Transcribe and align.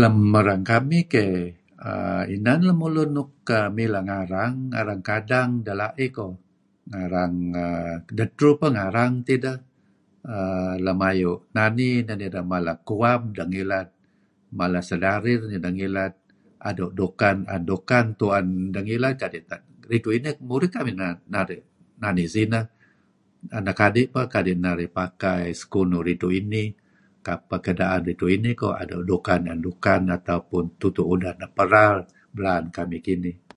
"Lem 0.00 0.16
erang 0.40 0.62
kamih 0.70 1.04
keyh 1.12 1.34
aen 2.46 2.60
lemulun 2.68 3.10
nuk 3.16 3.30
mileh 3.76 4.02
ngarang, 4.08 4.54
ngarang 4.70 5.02
kadang, 5.08 5.50
deaih 5.66 6.10
koh 6.16 6.32
ngarang 6.90 7.34
um) 7.64 7.96
dedtur 8.16 8.50
peh 8.60 8.70
ngarang 8.76 9.12
tideh 9.26 9.58
uhm. 10.34 10.72
Lem 10.84 10.98
ayu' 11.10 11.38
nani 11.56 11.88
ideh 12.22 12.44
mala 12.52 12.72
Kuab 12.88 13.20
ideh 13.30 13.46
ngilad, 13.52 13.88
ideh 13.90 14.54
mala 14.58 14.80
Sedadir 14.88 15.40
nideh 15.50 15.72
ngilad, 15.76 16.14
Ado' 16.68 16.92
Dukan 16.98 17.36
Aan 17.52 17.62
Dukan 17.70 18.06
tuen 18.20 18.46
deh 18.74 18.82
ngilad. 18.86 19.14
Ridtu' 19.90 20.16
ini 20.18 20.30
murih 20.48 20.70
kamih 20.74 20.94
naru' 21.34 21.64
nani 22.00 22.24
sineh 22.34 22.64
anak 23.58 23.78
adi' 23.86 24.08
peh 24.12 24.26
pakai 24.98 25.44
sekunuh 25.60 26.00
ridtu' 26.06 26.32
inih, 26.38 26.68
kapeh 27.26 27.60
kedaan 27.64 28.00
ridtu'inih 28.08 28.54
""Ado' 28.80 29.04
Dukan 29.10 29.42
Aan 29.52 29.60
Dukan"" 29.66 30.02
atau 30.16 30.38
pun 30.48 30.64
""Tutu' 30.80 31.04
Udan 31.12 31.36
Nepara"" 31.40 31.86
belaan 32.34 32.66
kamih 32.76 33.00
kinih." 33.06 33.44